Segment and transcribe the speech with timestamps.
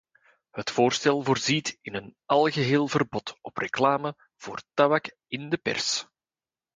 [0.51, 6.05] Het voorstel voorziet in een algeheel verbod op reclame voor tabak in de pers.